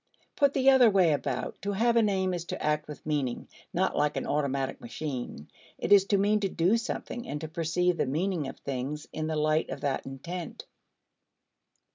[0.35, 3.95] Put the other way about, to have an aim is to act with meaning, not
[3.95, 8.07] like an automatic machine; it is to mean to do something and to perceive the
[8.07, 10.65] meaning of things in the light of that intent.